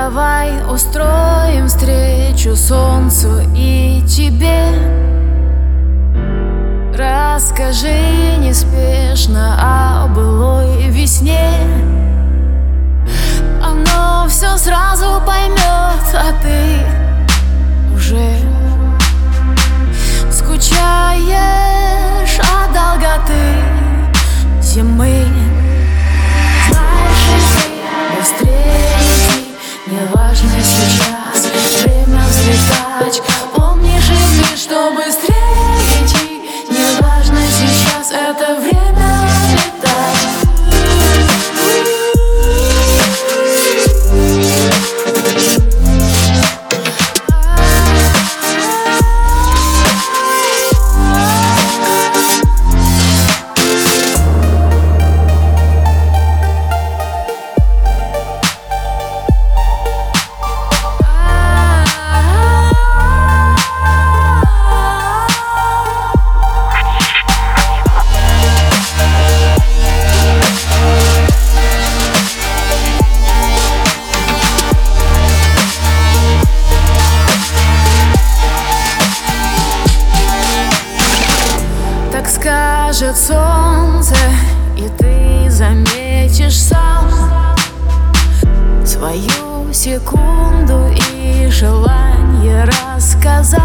Давай 0.00 0.52
устроим 0.72 1.66
встречу 1.66 2.54
солнцу 2.54 3.40
и 3.52 4.00
тебе. 4.06 4.70
Расскажи 6.96 8.36
неспешно 8.38 9.56
о 9.58 10.06
былой 10.06 10.88
весне. 10.88 11.50
Оно 13.60 14.28
все 14.28 14.56
сразу 14.56 15.20
поймет, 15.26 15.58
а 16.14 16.32
ты 16.42 16.97
Не 29.90 30.04
важно 30.12 30.50
сейчас, 30.62 31.50
время 31.82 32.20
взлетать. 32.26 33.37
Скажет 82.98 83.16
солнце 83.16 84.16
И 84.76 84.88
ты 84.98 85.48
заметишь 85.50 86.58
сам 86.60 87.08
Свою 88.84 89.72
секунду 89.72 90.90
и 91.14 91.48
желание 91.48 92.64
рассказать 92.64 93.57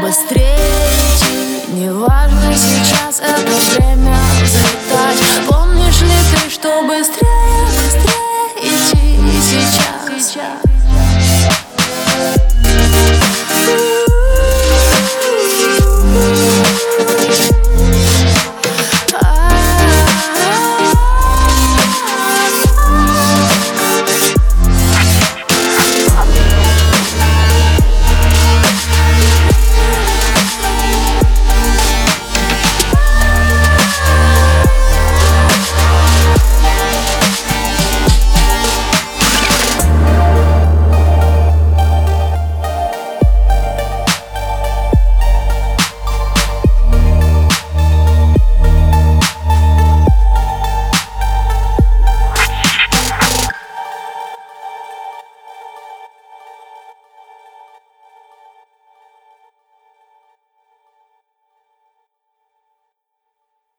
быстрее 0.00 0.58
Не 1.68 1.92
важно 1.92 2.54
сейчас 2.54 3.20
это 3.20 3.50
время 3.76 4.16
взлетать. 4.42 5.18
Помнишь 5.48 6.00
ли 6.00 6.08
ты, 6.32 6.50
что 6.50 6.82
быстрее, 6.82 7.27